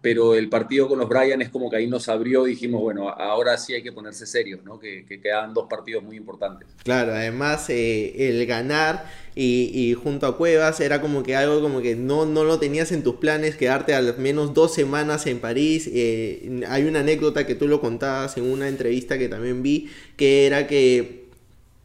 [0.00, 3.10] Pero el partido con los Brian es como que ahí nos abrió y dijimos, bueno,
[3.10, 4.78] ahora sí hay que ponerse serios, ¿no?
[4.78, 6.68] Que, quedaban dos partidos muy importantes.
[6.84, 11.96] Claro, además eh, el ganar y, junto a Cuevas era como que algo como que
[11.96, 15.88] no, no lo tenías en tus planes, quedarte al menos dos semanas en París.
[15.92, 20.46] Eh, hay una anécdota que tú lo contabas en una entrevista que también vi, que
[20.46, 21.26] era que,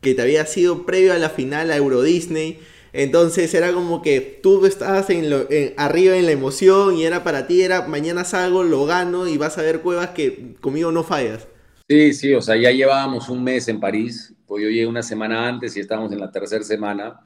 [0.01, 2.59] que te había sido previo a la final a Euro Disney
[2.95, 7.45] entonces era como que tú estabas en lo, arriba en la emoción y era para
[7.45, 11.47] ti, era mañana salgo, lo gano y vas a ver cuevas que conmigo no fallas.
[11.89, 15.47] Sí, sí, o sea, ya llevábamos un mes en París, pues yo llegué una semana
[15.47, 17.19] antes y estábamos en la tercera semana,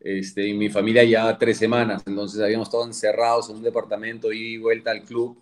[0.00, 4.58] este, y mi familia ya tres semanas, entonces habíamos estado encerrados en un departamento y
[4.58, 5.38] vuelta al club,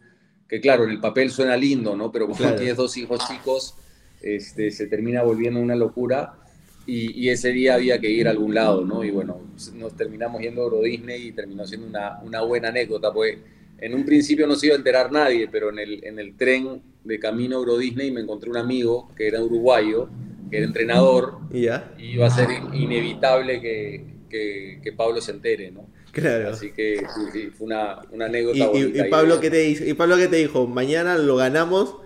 [0.49, 2.13] que claro, en el papel suena lindo, ¿no?
[2.13, 3.75] Pero cuando tienes dos hijos chicos,
[4.23, 6.44] este, se termina volviendo una locura
[6.87, 9.05] y, ese día había que ir a algún lado, ¿no?
[9.05, 9.41] Y bueno,
[9.75, 13.39] nos terminamos yendo a Euro Disney y terminó siendo una, una buena anécdota, porque
[13.79, 16.83] en un principio no se iba a enterar nadie, pero en el, en el tren
[17.05, 20.09] de camino a Euro Disney me encontré un amigo que era uruguayo,
[20.51, 21.93] que era entrenador, ¿Y, ya?
[21.99, 25.89] y iba a ser inevitable que, que, que, Pablo se entere, ¿no?
[26.13, 26.51] Claro.
[26.51, 29.85] Así que sí, fue una, una anécdota ¿Y, y, Pablo, ¿qué te dijo?
[29.85, 30.67] ¿Y Pablo qué te dijo?
[30.67, 31.97] ¿Mañana lo ganamos?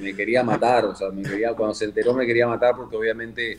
[0.00, 3.58] me quería matar, o sea, me quería, cuando se enteró me quería matar porque obviamente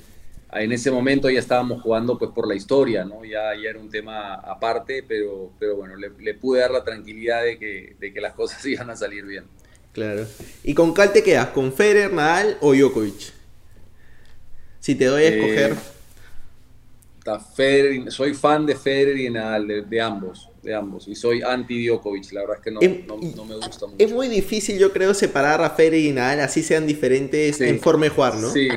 [0.52, 3.24] en ese momento ya estábamos jugando pues por la historia, ¿no?
[3.24, 7.60] Ya, ya era un tema aparte, pero, pero bueno, le, pude dar la tranquilidad de
[7.60, 9.46] que, de que las cosas iban a salir bien.
[9.94, 10.26] Claro.
[10.64, 11.48] ¿Y con cuál te quedas?
[11.48, 13.34] ¿Con Federer, Nadal o Djokovic?
[14.80, 15.76] Si te doy a escoger.
[17.58, 21.08] Eh, soy fan de Federer y Nadal, de, ambos, de ambos.
[21.08, 23.96] Y soy anti Djokovic, la verdad es que no, no, me gusta mucho.
[24.00, 28.06] Es muy difícil, yo creo, separar a Federer y Nadal, así sean diferentes en forma
[28.06, 28.52] de jugar, ¿no?
[28.52, 28.70] Sí,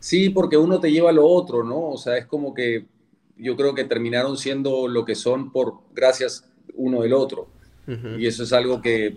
[0.00, 1.90] Sí, porque uno te lleva a lo otro, ¿no?
[1.90, 2.86] O sea, es como que
[3.36, 7.48] yo creo que terminaron siendo lo que son por gracias uno del otro.
[8.18, 9.16] Y eso es algo que,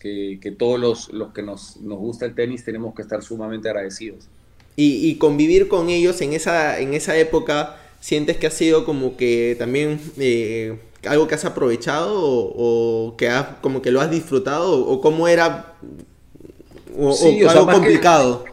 [0.00, 4.26] que, todos los, los que nos, nos, gusta el tenis tenemos que estar sumamente agradecidos.
[4.74, 9.54] Y, convivir con ellos en esa, en esa época, ¿sientes que ha sido como que
[9.60, 15.00] también eh, algo que has aprovechado o, que has, como que lo has disfrutado o,
[15.00, 15.74] cómo era
[16.98, 17.14] o,
[17.48, 18.44] algo complicado?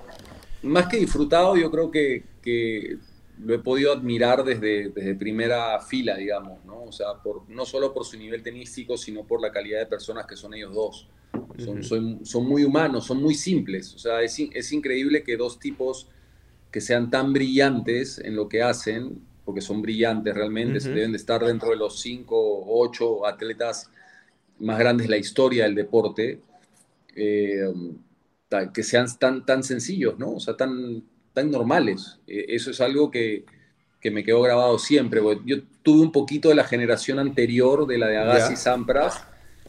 [0.68, 2.98] Más que disfrutado, yo creo que, que
[3.44, 6.84] lo he podido admirar desde, desde, primera fila, digamos, ¿no?
[6.84, 10.26] O sea, por, no solo por su nivel tenístico, sino por la calidad de personas
[10.26, 11.08] que son ellos dos.
[11.58, 13.94] Son, son, son muy humanos, son muy simples.
[13.94, 16.08] O sea, es, es, increíble que dos tipos
[16.72, 21.18] que sean tan brillantes en lo que hacen, porque son brillantes realmente, se deben de
[21.18, 23.90] estar dentro de los cinco o ocho atletas
[24.60, 26.42] más grandes de la historia del deporte.
[27.16, 27.72] Eh,
[28.74, 30.34] que sean tan, tan sencillos, ¿no?
[30.34, 32.20] O sea, tan, tan normales.
[32.28, 33.46] Eh, eso es algo que,
[34.00, 35.22] que, me quedó grabado siempre.
[35.46, 39.26] Yo tuve un poquito de la generación anterior de la de Agassi y Sampras,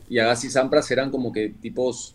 [0.08, 2.14] y Agassi y Sampras eran como que tipos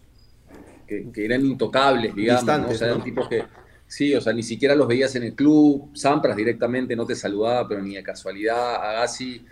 [0.88, 2.70] que, que eran intocables, digamos, ¿no?
[2.70, 3.44] O sea, eran tipos que,
[3.88, 7.68] sí, o sea, ni siquiera los veías en el club, Sampras directamente no te saludaba,
[7.68, 9.46] pero ni de casualidad, Agassi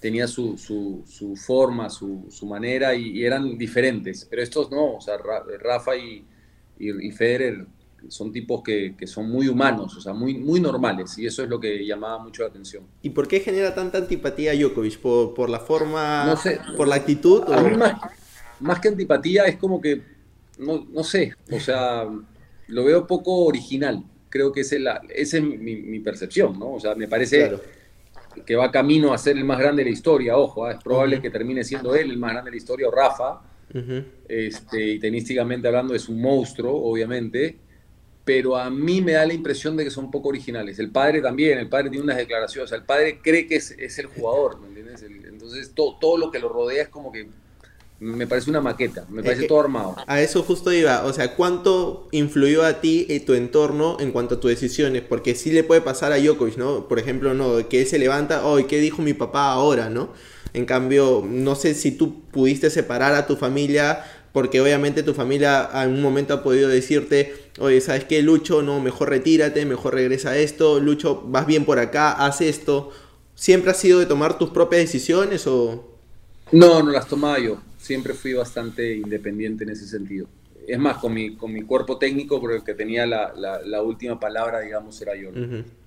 [0.00, 4.96] tenía su, su, su forma, su, su manera, y, y, eran diferentes, pero estos no,
[4.96, 5.16] o sea,
[5.60, 6.24] Rafa y
[6.78, 7.66] y, Federer
[8.08, 11.58] son tipos que, son muy humanos, o sea, muy, muy normales, y eso es lo
[11.58, 12.84] que llamaba mucho la atención.
[13.02, 14.98] ¿Y por qué genera tanta antipatía a Djokovic?
[14.98, 17.42] ¿Por, la forma, no sé, por la actitud?
[18.60, 20.02] más, que antipatía es como que,
[20.58, 22.06] no, sé, o sea,
[22.68, 26.74] lo veo poco original, creo que esa es, la, es mi, percepción, ¿no?
[26.74, 27.58] O sea, me parece...
[28.46, 30.70] que va camino a ser el más grande de la historia, ojo, ¿ah?
[30.70, 33.40] es probable que termine siendo él el más grande de la historia o Rafa,
[34.28, 37.56] este, y tenísticamente hablando es un monstruo, obviamente,
[38.24, 40.78] pero a mí me da la impresión de que son poco originales.
[40.78, 44.60] El padre también, el padre tiene unas declaraciones, el padre cree que es, el jugador,
[44.60, 45.02] ¿me entiendes?
[45.02, 47.28] entonces todo, todo lo que lo rodea es como que
[48.00, 49.96] me parece una maqueta, me parece todo armado.
[50.06, 54.36] A eso justo iba, o sea, ¿cuánto influyó a ti y tu entorno en cuanto
[54.36, 55.02] a tus decisiones?
[55.02, 56.86] Porque sí le puede pasar a Djokovic, ¿no?
[56.86, 60.12] Por ejemplo, no, que él se levanta, hoy, ¿qué dijo mi papá ahora, no?
[60.54, 65.68] En cambio, no sé si tú pudiste separar a tu familia, porque obviamente tu familia
[65.74, 68.62] en un momento ha podido decirte, oye, ¿sabes qué, Lucho?
[68.62, 72.90] No, mejor retírate, mejor regresa a esto, Lucho, vas bien por acá, haz esto.
[73.34, 75.96] ¿Siempre has sido de tomar tus propias decisiones o...?
[76.50, 77.60] No, no las tomaba yo.
[77.78, 80.26] Siempre fui bastante independiente en ese sentido.
[80.66, 84.20] Es más, con mi, con mi cuerpo técnico, porque el que tenía la, la, última
[84.20, 85.30] palabra, digamos, era yo.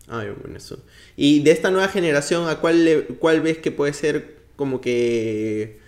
[0.08, 0.80] Ah, bueno, eso.
[1.15, 5.80] Y de esta nueva generación, ¿a cuál, cuál ves que puede ser como que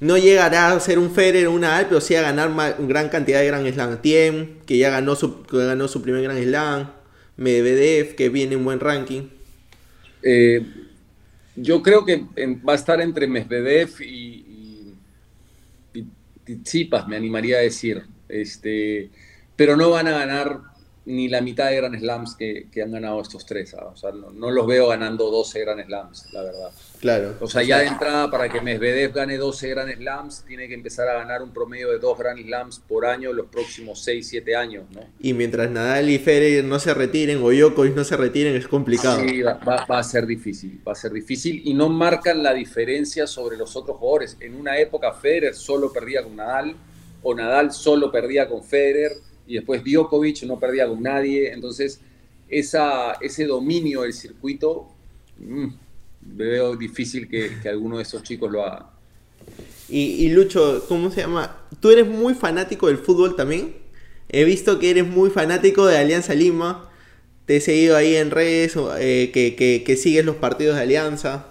[0.00, 3.08] no llegará a ser un Federer o una Alp, pero sí a ganar una gran
[3.08, 4.02] cantidad de Grand Slam.
[4.02, 6.90] Tiem, que ya ganó su, ganó su primer Grand Slam.
[7.36, 9.28] Medvedev, que viene en buen ranking.
[10.24, 10.66] Eh,
[11.54, 12.26] yo creo que
[12.68, 14.96] va a estar entre Medvedev y,
[15.94, 18.02] y, me animaría a decir.
[18.28, 19.08] Este,
[19.54, 20.62] pero no van a ganar
[21.04, 23.72] ni la mitad de Grand Slams que, que han ganado estos tres.
[23.74, 23.86] ¿ah?
[23.94, 26.72] O sea, no, los veo ganando 12 Grand Slams, la verdad.
[27.02, 27.34] Claro.
[27.40, 31.08] O sea, ya de entrada, para que Medvedev gane 12 Grand Slams, tiene que empezar
[31.08, 34.84] a ganar un promedio de 2 Grand Slams por año los próximos 6, 7 años,
[34.94, 35.00] ¿no?
[35.18, 39.20] Y mientras Nadal y Federer no se retiren o Djokovic no se retiren, es complicado.
[39.20, 43.26] Sí, va, va, a ser difícil, va a ser difícil y no marcan la diferencia
[43.26, 44.36] sobre los otros jugadores.
[44.38, 46.76] En una época Federer solo perdía con Nadal
[47.24, 49.10] o Nadal solo perdía con Federer
[49.48, 52.00] y después Djokovic no perdía con nadie, entonces
[52.48, 54.86] esa, ese dominio del circuito
[55.40, 55.68] mm,
[56.22, 58.90] veo difícil que, alguno de esos chicos lo haga.
[59.88, 61.58] Y, Lucho, ¿cómo se llama?
[61.80, 63.74] ¿Tú eres muy fanático del fútbol también?
[64.30, 66.88] He visto que eres muy fanático de Alianza Lima.
[67.44, 71.46] Te he seguido ahí en redes, eh, que, que, que, sigues los partidos de Alianza.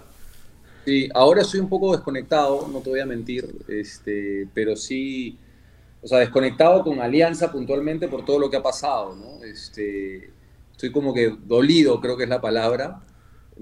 [0.84, 5.38] Sí, ahora estoy un poco desconectado, no te voy a mentir, este, pero sí,
[6.02, 9.44] o sea, desconectado con Alianza puntualmente por todo lo que ha pasado, ¿no?
[9.44, 10.30] Este,
[10.72, 13.00] estoy como que dolido, creo que es la palabra.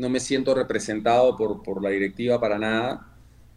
[0.01, 3.07] No me siento representado por, por la directiva para nada.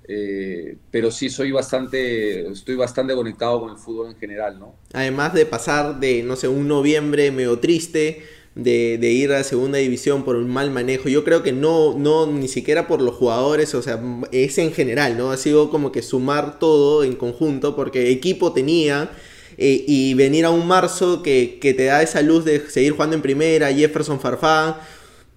[0.06, 4.76] Eh, pero sí soy bastante, estoy bastante conectado con el fútbol en general, ¿no?
[4.92, 8.22] Además de pasar de, no sé, un noviembre medio triste,
[8.54, 12.28] de, de, ir a segunda división por un mal manejo, yo creo que no, no,
[12.28, 14.00] ni siquiera por los jugadores, o sea,
[14.32, 15.32] es en general, ¿no?
[15.32, 19.10] Ha sido como que sumar todo en conjunto, porque equipo tenía,
[19.58, 23.16] eh, y venir a un marzo que, que, te da esa luz de seguir jugando
[23.16, 24.76] en primera, Jefferson Farfán,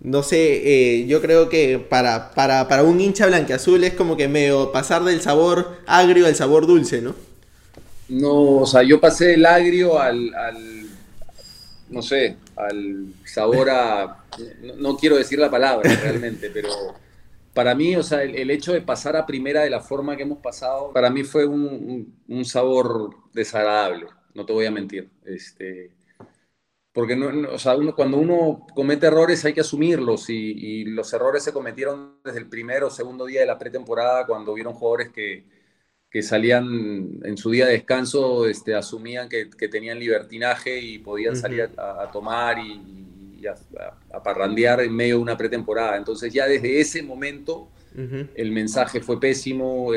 [0.06, 4.28] no sé, eh, yo creo que para, para, para un hincha blanqueazul es como que
[4.28, 7.16] medio pasar del sabor agrio al sabor dulce, ¿no?
[8.08, 10.86] No, o sea, yo pasé del agrio al, al
[11.90, 14.24] no sé, al sabor a,
[14.78, 16.70] no, quiero decir la palabra realmente, pero
[17.52, 20.38] para mí, o sea, el, hecho de pasar a primera de la forma que hemos
[20.38, 25.08] pasado, para mí fue un, un sabor desagradable, no te voy a mentir.
[25.24, 25.90] Este,
[26.96, 31.44] porque no, o sea, uno, cuando uno comete errores hay que asumirlos y, los errores
[31.44, 35.44] se cometieron desde el primer o segundo día de la pretemporada cuando vieron jugadores que,
[36.11, 41.37] que salían en su día de descanso, este, asumían que, que tenían libertinaje y podían
[41.37, 45.98] salir a, tomar y, a, parrandear en medio de una pretemporada.
[45.98, 47.68] Entonces ya desde ese momento
[48.35, 49.90] el mensaje fue pésimo,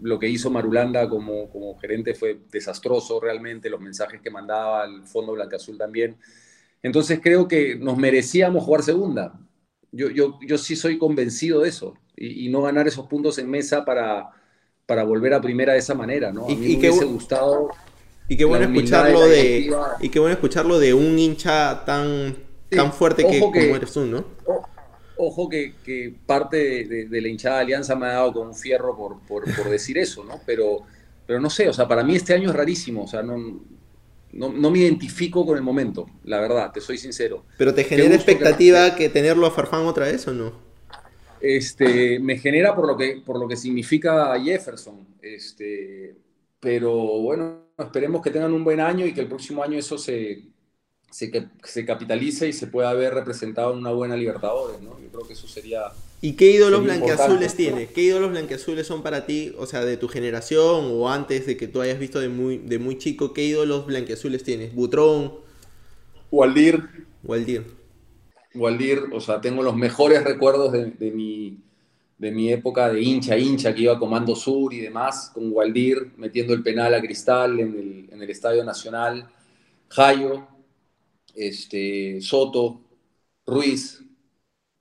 [0.00, 5.06] lo que hizo Marulanda como, como gerente fue desastroso realmente, los mensajes que mandaba al
[5.06, 6.16] Fondo Azul también.
[6.82, 9.38] Entonces creo que nos merecíamos jugar segunda.
[9.92, 13.84] Yo, yo, yo sí soy convencido de eso y, no ganar esos puntos en mesa
[13.84, 14.30] para,
[14.86, 16.46] para volver a primera de esa manera, ¿no?
[16.46, 17.68] A mí me hubiese gustado.
[18.28, 22.36] Y qué bueno escucharlo de, y qué bueno escucharlo de un hincha tan,
[22.70, 24.37] tan fuerte que, como eres tú, ¿no?
[25.18, 29.20] Ojo que, parte de, la hinchada de Alianza me ha dado con un fierro por,
[29.20, 30.40] por, decir eso, ¿no?
[30.46, 30.82] Pero,
[31.26, 33.36] pero no sé, o sea, para mí este año es rarísimo, o sea, no,
[34.32, 37.44] no, me identifico con el momento, la verdad, te soy sincero.
[37.56, 40.52] ¿Pero te genera expectativa que, tenerlo a Farfán otra vez o no?
[41.40, 46.16] Este, me genera por lo que, por lo que significa Jefferson, este,
[46.60, 50.42] pero bueno, esperemos que tengan un buen año y que el próximo año eso se,
[51.10, 54.98] se, se capitalice y se pueda ver representado en una buena Libertadores, ¿no?
[55.00, 55.84] Yo creo que eso sería...
[56.20, 57.86] ¿Y qué ídolos blanqueazules tiene?
[57.86, 61.68] ¿Qué ídolos blanqueazules son para ti, o sea, de tu generación o antes de que
[61.68, 64.74] tú hayas visto de muy, de muy chico, qué ídolos blanqueazules tienes?
[64.74, 65.34] ¿Butrón?
[66.30, 67.06] Waldir.
[67.22, 67.64] Waldir.
[68.54, 71.58] Waldir, o sea, tengo los mejores recuerdos de, de, mi,
[72.18, 76.12] de mi época de hincha hincha que iba a Comando Sur y demás, con Waldir
[76.16, 79.28] metiendo el penal a Cristal en el, en el Estadio Nacional.
[79.88, 80.48] Jayo,
[81.38, 82.80] este, Soto,
[83.46, 84.02] Ruiz,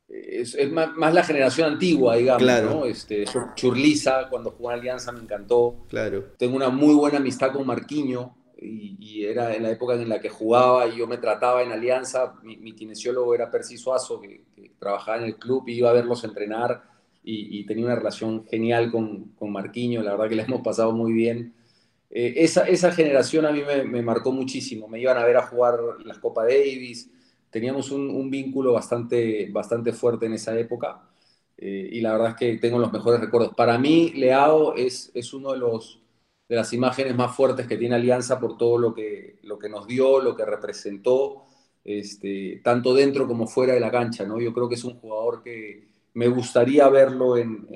[0.08, 2.86] es, más, la generación antigua, digamos, ¿no?
[2.86, 5.86] Este, Churliza, cuando jugó en Alianza me encantó.
[5.90, 6.24] Claro.
[6.38, 10.30] Tengo una muy buena amistad con Marquiño, y, era en la época en la que
[10.30, 14.46] jugaba y yo me trataba en Alianza, mi, kinesiólogo era Percy Suazo, que,
[14.80, 16.84] trabajaba en el club y iba a verlos entrenar,
[17.24, 21.12] y, tenía una relación genial con, con Marquiño, la verdad que le hemos pasado muy
[21.12, 21.54] bien.
[22.10, 24.88] Eh, esa, esa, generación a mí me, marcó muchísimo.
[24.88, 27.10] Me iban a ver a jugar las Copa Davis.
[27.50, 31.10] Teníamos un, vínculo bastante, bastante fuerte en esa época.
[31.58, 33.54] Eh, y la verdad es que tengo los mejores recuerdos.
[33.56, 36.02] Para mí, Leao es, es uno de, los,
[36.48, 39.88] de las imágenes más fuertes que tiene Alianza por todo lo que, lo que nos
[39.88, 41.46] dio, lo que representó,
[41.84, 44.26] este, tanto dentro como fuera de la cancha.
[44.26, 44.40] ¿no?
[44.40, 45.88] Yo creo que es un jugador que,
[46.18, 47.68] me gustaría verlo en,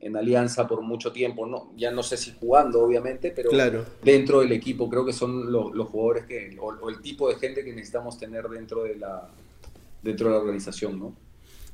[0.00, 1.46] en, Alianza por mucho tiempo.
[1.46, 3.50] No, ya no sé si jugando, obviamente, pero
[4.02, 7.70] dentro del equipo creo que son los jugadores que, o, el tipo de gente que
[7.70, 9.28] necesitamos tener dentro de la,
[10.02, 11.14] dentro de la organización, ¿no?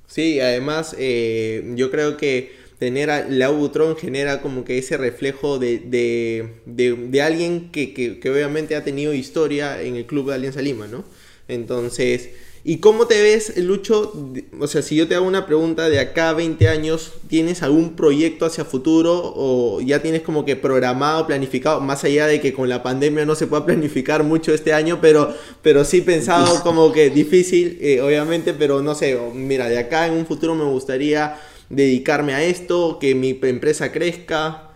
[0.09, 2.51] Sí, además eh, yo creo que
[2.81, 8.31] tener a Butrón genera como que ese reflejo de, de, de, alguien que, que, que
[8.31, 11.05] obviamente ha tenido historia en el club de Alianza Lima, ¿no?
[11.47, 12.31] Entonces
[12.69, 14.13] ¿Y cómo te ves, Lucho?
[14.61, 17.97] O sea, si yo te hago una pregunta de acá a 20 años, ¿tienes algún
[17.97, 22.69] proyecto hacia futuro o ya tienes como que programado, planificado, más allá de que con
[22.69, 27.09] la pandemia no se pueda planificar mucho este año, pero, pero sí pensado como que
[27.09, 32.35] difícil, eh, obviamente, pero no sé, mira, de acá en un futuro me gustaría dedicarme
[32.35, 34.68] a esto, que mi empresa crezca?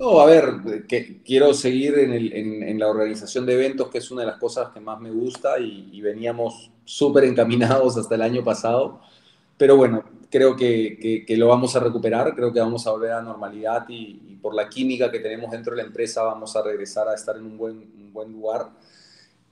[0.00, 4.28] No, a ver, que quiero seguir en, la organización de eventos, que es una de
[4.28, 9.02] las cosas que más me gusta y, veníamos súper encaminados hasta el año pasado.
[9.58, 13.84] Pero bueno, creo que, lo vamos a recuperar, creo que vamos a volver a normalidad
[13.90, 17.36] y, por la química que tenemos dentro de la empresa vamos a regresar a estar
[17.36, 18.70] en un buen, buen lugar.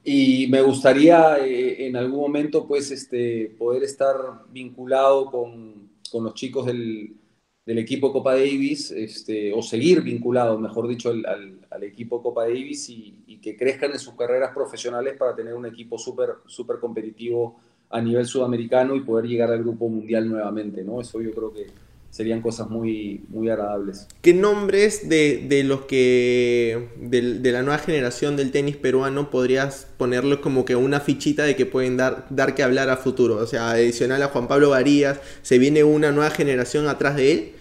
[0.03, 4.17] Y me gustaría eh, en algún momento pues este, poder estar
[4.51, 7.13] vinculado con, con los chicos del,
[7.69, 12.89] del equipo Copa Davis, este, o seguir vinculado, mejor dicho, al, al, equipo Copa Davis
[12.89, 17.61] y, que crezcan en sus carreras profesionales para tener un equipo súper super competitivo
[17.91, 21.03] a nivel sudamericano y poder llegar al grupo mundial nuevamente, ¿no?
[21.03, 21.67] Eso yo creo que
[22.09, 24.09] serían cosas muy, muy agradables.
[24.23, 29.87] ¿Qué nombres de, de los que de, de, la nueva generación del tenis peruano podrías
[29.99, 33.37] ponerle como que una fichita de que pueden dar, dar que hablar a futuro?
[33.37, 37.53] O sea, adicional a Juan Pablo Varías, ¿se viene una nueva generación atrás de él?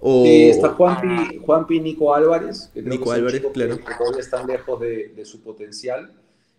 [0.00, 0.24] O...
[0.24, 3.76] Sí, está Juanpi, Juanpi Nico Álvarez, que Nico Álvarez, claro.
[3.78, 6.12] que todavía están lejos de, de su potencial.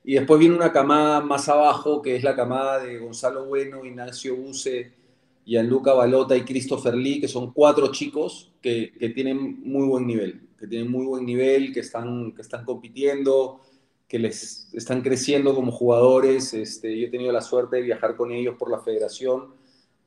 [0.04, 4.36] Y después viene una camada más abajo, que es la camada de Gonzalo Bueno, Ignacio
[4.36, 4.92] Buse,
[5.46, 10.42] Gianluca Balota y Christopher Lee, que son cuatro chicos que, que, tienen muy buen nivel,
[10.58, 13.62] que tienen muy buen nivel, que están, que están compitiendo,
[14.08, 16.54] que les están creciendo como jugadores.
[16.54, 19.59] Este, yo he tenido la suerte de viajar con ellos por la federación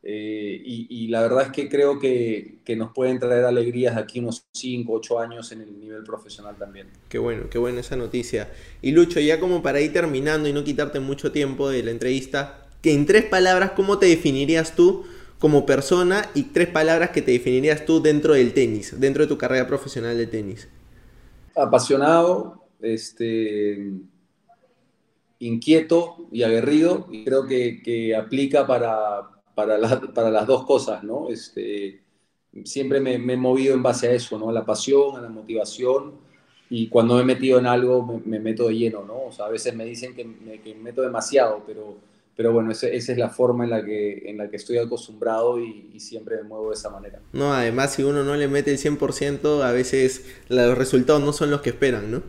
[0.05, 4.01] eh, y, y, la verdad es que creo que, que, nos pueden traer alegrías de
[4.01, 6.89] aquí unos 5, 8 años en el nivel profesional también.
[7.09, 8.51] Qué bueno, qué buena esa noticia.
[8.81, 12.67] Y Lucho, ya como para ir terminando y no quitarte mucho tiempo de la entrevista,
[12.83, 15.05] que en tres palabras, ¿cómo te definirías tú
[15.39, 19.39] como persona y tres palabras que te definirías tú dentro del tenis, dentro de tu
[19.39, 20.69] carrera profesional de tenis?
[21.55, 23.93] Apasionado, este,
[25.39, 31.03] inquieto y aguerrido, y creo que, que aplica para, para, la, para, las dos cosas,
[31.05, 31.29] ¿no?
[31.29, 32.01] Este,
[32.65, 34.51] siempre me, me, he movido en base a eso, ¿no?
[34.51, 36.15] A la pasión, a la motivación,
[36.71, 39.25] y cuando me he metido en algo me, me meto de lleno, ¿no?
[39.27, 41.97] O sea, a veces me dicen que me, que me meto demasiado, pero
[42.35, 45.61] pero bueno, esa, esa, es la forma en la que, en la que estoy acostumbrado
[45.61, 47.21] y, y, siempre me muevo de esa manera.
[47.33, 51.51] No, además si uno no le mete el 100%, a veces los resultados no son
[51.51, 52.23] los que esperan, ¿no?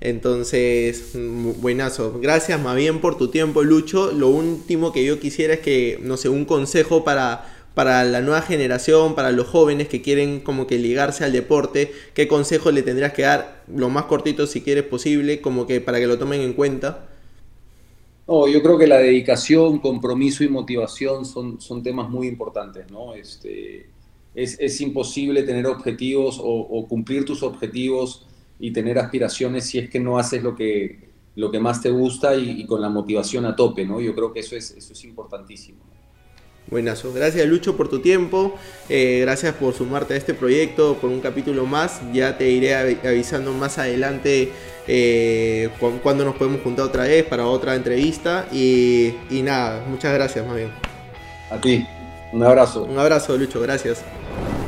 [0.00, 1.12] Entonces,
[1.60, 2.20] buenazo.
[2.20, 4.12] Gracias más bien por tu tiempo, Lucho.
[4.12, 8.42] Lo último que yo quisiera es que, no sé, un consejo para, para la nueva
[8.42, 13.12] generación, para los jóvenes que quieren como que ligarse al deporte, ¿qué consejo le tendrías
[13.12, 13.64] que dar?
[13.74, 17.08] Lo más cortito si quieres posible, como que para que lo tomen en cuenta.
[18.28, 23.14] No, yo creo que la dedicación, compromiso y motivación son, son temas muy importantes, ¿no?
[23.14, 23.88] Este,
[24.34, 28.27] es, es imposible tener objetivos o, o, cumplir tus objetivos
[28.58, 32.34] y tener aspiraciones si es que no haces lo que, lo que más te gusta
[32.34, 34.00] y, y con la motivación a tope, ¿no?
[34.00, 35.88] Yo creo que eso es, eso es importantísimo.
[36.70, 37.12] Buenazo.
[37.12, 38.54] Gracias Lucho por tu tiempo.
[38.88, 42.00] Eh, gracias por sumarte a este proyecto, por un capítulo más.
[42.12, 44.52] Ya te iré avisando más adelante
[44.86, 48.46] eh, cu cuando nos podemos juntar otra vez para otra entrevista.
[48.52, 50.70] Y, y, nada, muchas gracias más bien.
[51.50, 51.86] A ti.
[52.32, 52.84] Un abrazo.
[52.84, 54.02] Un abrazo Lucho, gracias.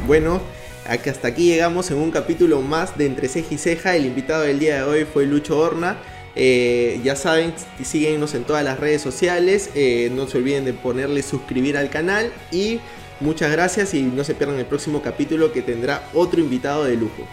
[0.06, 0.59] Bueno.
[0.90, 3.94] Hasta aquí llegamos en un capítulo más de Entre Ceja y Ceja.
[3.94, 5.98] El invitado del día de hoy fue Lucho Horna.
[6.34, 9.70] Eh, ya saben, síguenos en todas las redes sociales.
[9.76, 12.32] Eh, no se olviden de ponerle suscribir al canal.
[12.50, 12.80] Y
[13.20, 17.24] muchas gracias y no se pierdan el próximo capítulo que tendrá otro invitado de lujo.